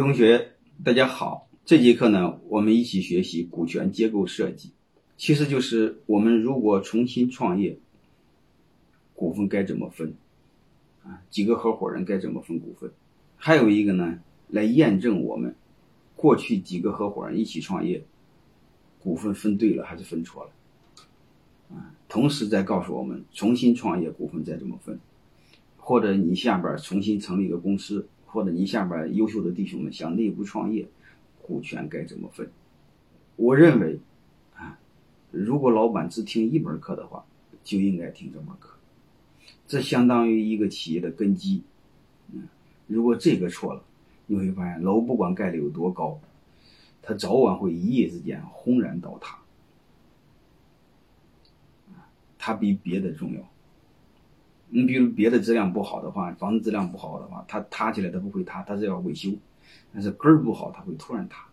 [0.00, 1.46] 同学，大家好。
[1.66, 4.70] 这节课呢，我们一起学习股权结构设计，
[5.18, 7.78] 其实就是我们如果重新创业，
[9.14, 10.14] 股份该怎么分
[11.04, 11.20] 啊？
[11.28, 12.90] 几个合伙人该怎么分股份？
[13.36, 15.54] 还有一个呢，来验证我们
[16.16, 18.02] 过去几个合伙人一起创业，
[19.00, 21.92] 股份分对了还是分错了啊？
[22.08, 24.98] 同时再告诉我们，重新创业股份再怎么分，
[25.76, 28.08] 或者你下边重新成立一个公司。
[28.32, 30.86] 或者你下边优秀的弟兄们想内部创业，
[31.42, 32.48] 股权该怎么分？
[33.34, 33.98] 我认为，
[34.54, 34.78] 啊，
[35.32, 37.24] 如果老板只听一门课的话，
[37.64, 38.76] 就应该听这门课。
[39.66, 41.62] 这相当于一个企业的根基。
[42.32, 42.48] 嗯，
[42.86, 43.82] 如果这个错了，
[44.26, 46.20] 你会发现楼不管盖的有多高，
[47.02, 49.38] 它早晚会一夜之间轰然倒塌。
[52.38, 53.40] 它比别的重要。
[54.72, 59.30] 你比如别的质量不好的话，房子质量不好的话，它塌起来它不会塌，它是要维修。
[59.92, 61.44] 但是根儿不好，它会突然塌。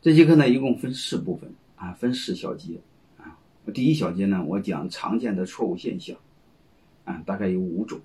[0.00, 2.80] 这节课呢，一共分四部分啊，分四小节
[3.18, 3.38] 啊。
[3.74, 6.16] 第一小节呢，我讲常见的错误现象
[7.04, 8.00] 啊，大概有五种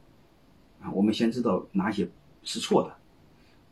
[0.81, 0.91] 啊。
[0.91, 2.07] 我们先知道哪些
[2.43, 2.93] 是错的，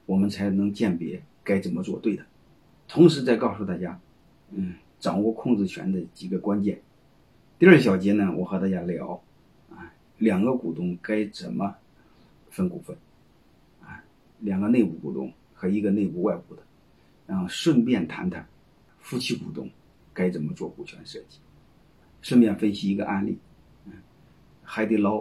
[0.05, 2.25] 我们才能鉴别该怎么做对的。
[2.87, 3.99] 同时再告诉大家，
[4.51, 6.81] 嗯，掌握控制权的几个关键。
[7.57, 9.21] 第二小节呢，我和大家聊。
[10.19, 11.75] 两个股东该怎么
[12.49, 12.95] 分股份？
[13.81, 14.03] 啊，
[14.39, 16.61] 两个内部股东和一个内部外部的，
[17.25, 18.47] 然后顺便谈谈
[18.99, 19.69] 夫妻股东
[20.13, 21.39] 该怎么做股权设计，
[22.21, 23.37] 顺便分析一个案例，
[23.85, 23.93] 嗯，
[24.61, 25.19] 海底捞，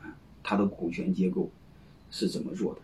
[0.00, 1.50] 啊，它的股权结构
[2.10, 2.80] 是怎么做的？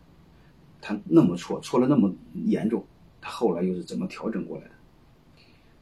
[0.80, 2.14] 它那么错，错了那么
[2.46, 2.84] 严重，
[3.20, 4.70] 它后来又是怎么调整过来的？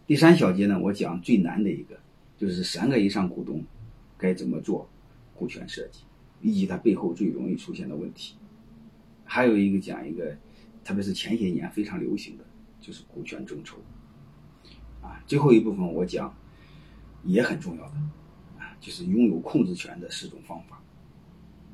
[0.07, 1.99] 第三小节呢，我讲最难的一个，
[2.37, 3.65] 就是三个以上股东
[4.19, 4.87] 该怎么做。
[5.35, 6.05] 股权设计
[6.41, 8.37] 以及它背后最容易出现的问题，
[9.25, 10.37] 还有一个讲一个，
[10.85, 12.45] 特别是前些年非常流行的，
[12.81, 13.79] 就是股权众筹。
[15.01, 16.33] 啊，最后一部分我讲
[17.25, 17.95] 也很重要的，
[18.59, 20.81] 啊，就是拥有控制权的四种方法。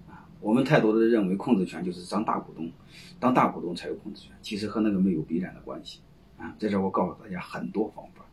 [0.09, 2.71] 啊，我们太多的认为控制权就是当大股东，
[3.19, 6.01] 当大股东才有控制权，其实和那个没有必然的关系。
[6.39, 8.25] 啊，在这我告诉大家很多方法，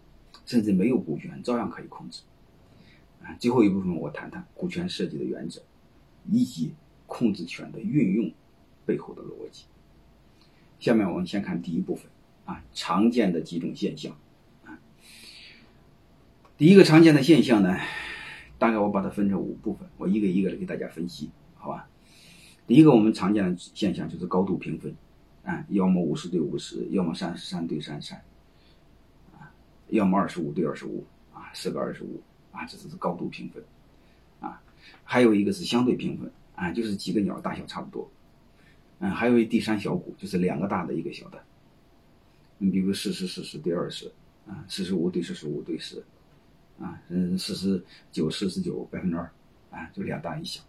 [0.46, 2.22] 甚至没有股权照样可以控制。
[3.40, 5.62] 最后一部分我谈谈股权设计的原则，
[6.32, 6.74] 以及
[7.08, 8.32] 控制权的运用
[8.86, 9.66] 背后的逻辑。
[10.80, 12.06] 下面我们先看第一部分
[12.46, 14.16] 啊，常见的几种现象
[14.66, 14.78] 啊。
[16.58, 17.78] 第一个常见的现象呢，
[18.60, 21.90] 大概我把它分成五部分，我一个一个的给大家分析，好吧？
[22.68, 24.96] 第一个我们常见的现象就是高度平分
[25.44, 28.22] 啊，要么五十对五十，要么三十三对三十三
[29.34, 29.54] 啊，
[29.90, 32.22] 要么二十五对二十五啊，四个二十五。
[32.56, 33.62] 啊，这只是高度平分，
[34.40, 34.62] 啊，
[35.04, 38.10] 还有一个是相对平分，啊，就是几个鸟大小差不多，
[39.00, 41.44] 嗯，还有一第三小股，就是两个大的一个小的，
[42.58, 44.10] 你比如四十四十对二十，
[44.48, 46.02] 啊，四十五对四十五对十，
[46.80, 49.30] 啊，嗯，四十九四十九百分之二，
[49.70, 50.64] 啊，就两大一小，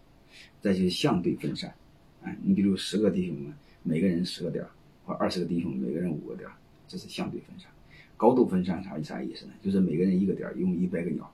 [0.59, 1.73] 再就是相对分散，
[2.21, 3.53] 啊，你比如十个弟兄们，
[3.83, 4.65] 每个人十个点，
[5.05, 6.49] 或二十个弟兄每个人五个点，
[6.85, 7.69] 这是相对分散，
[8.17, 9.53] 高度分散啥啥意思呢？
[9.63, 11.33] 就是每个人一个点儿，用一百个鸟。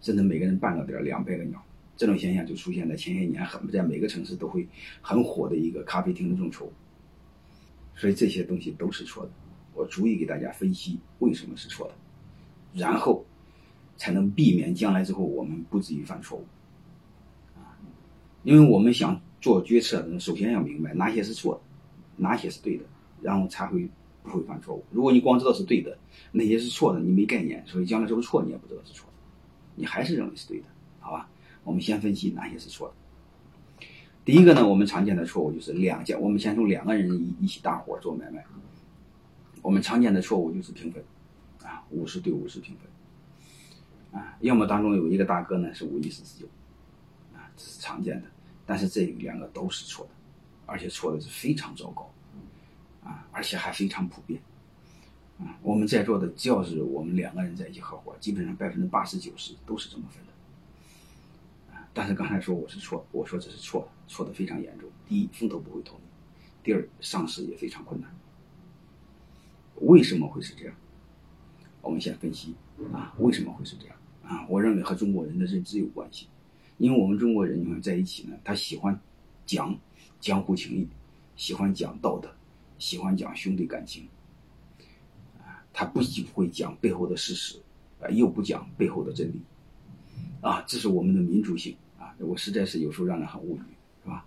[0.00, 1.62] 甚至每个人半个点两百个鸟，
[1.96, 4.66] 这种现象就出现在前些年，很在每个城市都会
[5.00, 6.72] 很火的一个咖啡厅的众筹。
[7.94, 9.30] 所以这些东西都是错的，
[9.74, 11.94] 我逐一给大家分析为什么是错的，
[12.72, 13.26] 然后
[13.98, 16.46] 才能避免将来之后我们不至于犯错误。
[17.58, 17.76] 啊，
[18.42, 21.60] 因为我们想做决策，首先要明白哪些是错的，
[22.16, 22.84] 哪些是对的，
[23.20, 23.86] 然后才会
[24.22, 24.82] 不会犯错误。
[24.90, 25.98] 如果你光知道是对的，
[26.32, 29.09] 那些是错的，你没概念，所以将来是不是错你也不知道是错。
[29.80, 30.66] 你还是认为是对的，
[31.00, 31.26] 好吧？
[31.64, 33.86] 我们先分析哪些是错的。
[34.26, 38.44] 第一个呢，我们常见的错误就是两家，我们先从两个人一一起搭伙做买卖。
[39.62, 41.02] 我们常见的错误就是平分，
[41.62, 46.46] 啊，五十对五十平分，啊，要么当中有一个大哥呢是五一四十九，
[47.34, 48.28] 啊，这是常见的。
[48.66, 50.10] 但是这两个都是错的，
[50.66, 52.12] 而且错的是非常糟糕，
[53.02, 54.38] 啊，而且还非常普遍。
[55.62, 60.32] 我们在座的只要是我们两个人在一起合伙，基本上百分之八十九十都是这么分的。
[61.92, 64.88] 但是刚才说我是错，我说这是错的，错的非常严重。
[65.08, 65.96] 第一，风投不会投；
[66.62, 68.10] 第二，上市也非常困难。
[69.76, 70.74] 为什么会是这样？
[71.82, 72.54] 我们先分析
[72.92, 73.96] 啊，为什么会是这样？
[74.22, 76.28] 啊，我认为和中国人的认知有关系，
[76.78, 79.00] 因为我们中国人你看在一起呢，他喜欢
[79.44, 79.76] 讲
[80.20, 80.88] 江湖情谊，
[81.34, 82.30] 喜欢讲道德，
[82.78, 84.06] 喜欢讲兄弟感情。
[85.80, 87.58] 他不仅会讲背后的事实，
[88.02, 89.40] 啊，又不讲背后的真理，
[90.42, 92.14] 啊，这是我们的民族性啊！
[92.18, 93.60] 我实在是有时候让人很无语，
[94.04, 94.26] 是吧？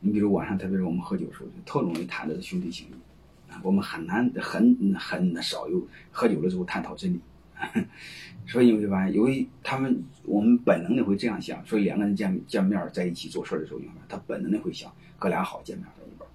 [0.00, 5.82] 你比如晚上，特别是我们喝酒的时候，就特容易谈的是兄弟情谊，啊，我们很难很很少有
[6.12, 7.20] 喝酒的时候探讨真理，
[8.46, 13.80] 所以你会发现，由于他们我们本能的会这样想，所以两个人见见面在一起做事的时候，
[14.10, 16.28] 他本能的会想，哥俩好见面在一边，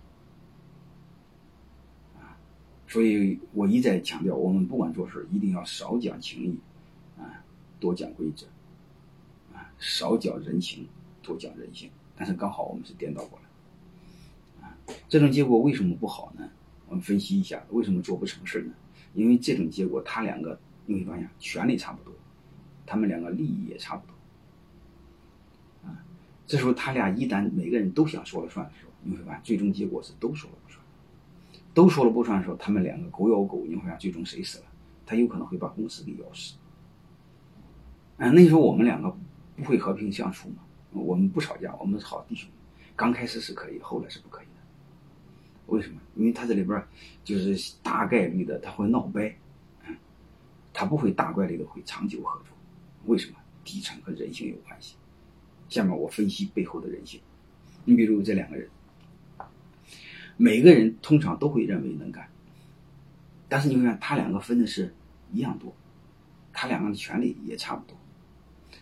[2.19, 2.33] 啊，
[2.91, 6.59] 所以我一再强调，我们不管做事一定要少讲情义，
[7.17, 7.41] 啊，
[7.79, 8.45] 多讲规则，
[9.55, 10.85] 啊，少讲人情，
[11.23, 14.93] 多讲人性，但是刚好我们是颠倒过来。
[15.07, 16.49] 这种结果为什么不好呢？
[16.89, 18.73] 我们分析一下，为什么做不成事呢？
[19.13, 22.13] 因为这种结果，他两个你会发现权力差不多，
[22.85, 24.13] 他们两个利益也差不多。
[25.89, 26.03] 啊，
[26.45, 30.80] 这时候他俩一旦每个人都想说了算的时候，你会发现最终结果是都说了不算。
[31.73, 34.65] 都说了不算的时候，他们两个狗咬狗，你会发现最终谁死了？
[35.05, 36.55] 他有可能会把公司给咬死。
[38.17, 39.15] 啊，那时候我们两个
[39.55, 40.55] 不会和平相处吗？
[40.91, 42.49] 我们不吵架，我们是好弟兄。
[42.95, 44.51] 刚开始是可以，后来是不可以的。
[45.67, 45.99] 为什么？
[46.15, 46.83] 因为他这里边
[47.23, 49.35] 就是大概率的，他会闹掰，
[49.87, 49.95] 嗯，
[50.73, 52.47] 他不会大概率的会长久合作。
[53.05, 53.37] 为什么？
[53.63, 54.95] 底层和人性有关系。
[55.69, 57.21] 下面我分析背后的人性。
[57.85, 58.67] 你比如这两个人，
[60.41, 62.27] 每个人通常都会认为能干，
[63.47, 64.91] 但是你会看他两个分的是
[65.31, 65.71] 一样多，
[66.51, 67.95] 他两个的权利也差不多，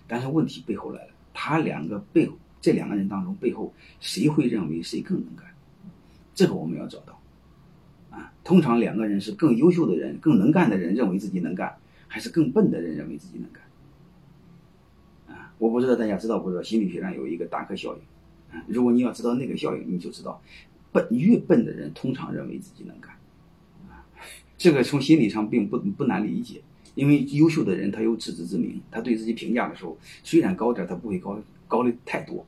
[0.07, 5.47] 但是问题背后来了，他两个背后这两个人当中背后谁会认为谁更能干？
[6.33, 7.19] 这个我们要找到，
[8.09, 11.75] 啊，通常两个人是更优秀的人、更能干的人认为自己能干，
[12.07, 15.35] 还是更笨的人认为自己能干？
[15.35, 20.41] 啊，我不知道大家知道不知道，心理学上有一个达克效应，啊，如果你要知道那个效应，你就知道，
[20.91, 23.13] 笨越笨的人通常认为自己能干，
[23.89, 24.05] 啊，
[24.57, 26.61] 这个从心理上并不不难理解，
[26.95, 32.45] 因为优秀的人他有自知之明，他对自己评价的时候虽然高点，他不会高高的太多，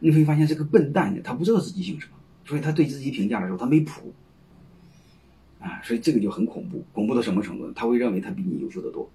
[0.00, 2.12] 你会发现这个笨蛋呢，他不知道自己姓什么。
[2.48, 4.14] 所以他对自己评价的时候，他没谱，
[5.58, 7.72] 啊，所以这个就很恐怖，恐怖到什么程度呢？
[7.74, 9.10] 他会认为他比你优秀的多，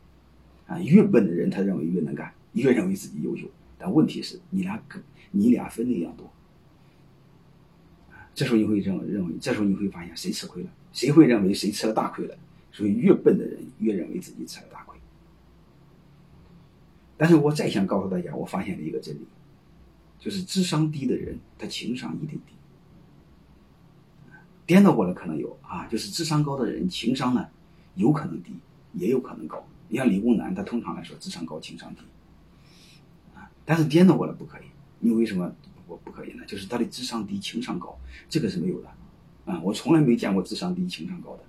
[0.68, 3.48] 啊，越笨的人他认为越能干，越认为自己优秀。
[3.78, 6.30] 但问题是你俩跟你俩分的一样多，
[8.34, 10.70] 这时候你会认认为，这时候你会发现谁吃亏了？
[10.94, 12.38] 谁会认为谁吃了大亏了？
[12.72, 14.98] 所以越笨的人越认为自己吃了大亏。
[17.18, 19.28] 但是我再想告诉大家，我发现了一个真理，
[20.18, 22.54] 就是智商低的人，他情商一定低。
[24.66, 27.48] 颠倒过来可能有啊，就是智商高的人情商呢，
[27.96, 28.54] 有可能低，
[28.94, 29.68] 也有可能高。
[29.90, 32.02] 你像理工男，他通常来说智商高，情商低，
[33.36, 34.64] 啊，但是颠倒过来不可以。
[35.00, 35.54] 你为什么
[35.98, 36.44] 不不可以呢？
[36.46, 37.98] 就是他的智商低，情商高，
[38.30, 38.90] 这个是没有的，
[39.46, 41.44] 啊，我从来没见过智商低、情商高的，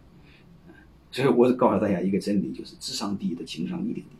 [1.10, 4.16] 所以我告诉大家一个真理，就是智商低的情商一定低，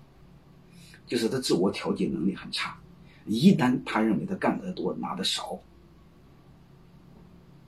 [1.07, 2.79] 就是他自我调节能力很差。
[3.27, 5.61] 一旦他认为他干得多，拿的少。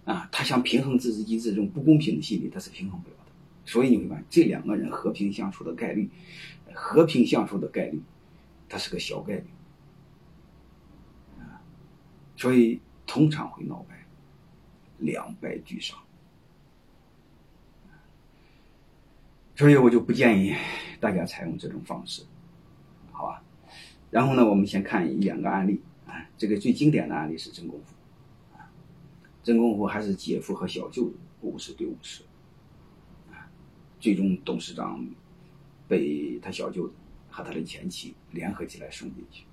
[0.04, 3.32] 啊，他想平衡自己机制这种不公平的心理，他是平衡不了的。
[3.64, 6.10] 所以你会发现，这两个人和平相处的概率，
[6.74, 8.02] 和平相处的概率，
[8.68, 9.44] 它是个小概率。
[12.36, 14.06] 所以通常会闹掰，
[14.98, 15.98] 两败俱伤。
[19.56, 20.52] 所以我就不建议
[20.98, 22.22] 大家采用这种方式，
[23.12, 23.42] 好吧？
[24.10, 27.94] 然后呢，我们先看一两个案例啊，这个最经典的案例是真功夫。
[29.44, 32.24] 真功夫还是姐夫和小舅子五十对五十，
[33.30, 33.46] 啊，
[34.00, 35.06] 最终董事长
[35.86, 36.94] 被他小舅子
[37.28, 39.44] 和他的前妻联合起来送进去，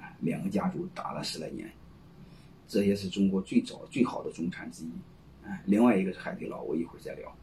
[0.00, 1.70] 啊，两个家族打了十来年，
[2.66, 4.90] 这也是中国最早最好的中产之一，
[5.46, 7.36] 啊，另外一个是海底捞，我一会儿再聊，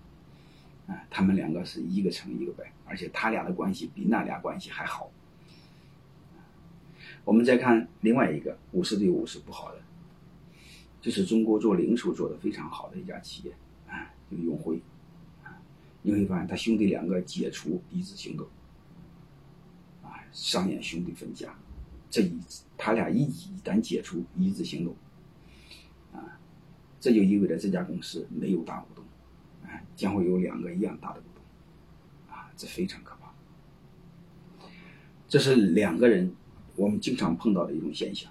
[0.87, 5.11] 啊，他们两个是一个成一个败，而且他俩的关系比那俩关系还好。
[7.23, 9.81] 我们再看另外一个五十对五十不好的。
[11.01, 13.53] 这是中国做零售做的非常好的一家企业，
[13.87, 14.79] 啊，就永辉，
[15.43, 15.57] 啊，
[16.03, 18.47] 你会发现他兄弟两个解除一致行动，
[20.03, 21.55] 啊，上演兄弟分家，
[22.09, 22.39] 这一
[22.77, 24.95] 他俩一一旦解除一致行动，
[27.01, 29.03] 这就意味着这家公司没有大股东，
[29.65, 31.43] 啊，将会有两个一样大的股东，
[32.33, 33.33] 啊，这非常可怕。
[35.27, 36.33] 这是两个人
[36.75, 38.30] 我们经常碰到的一种现象。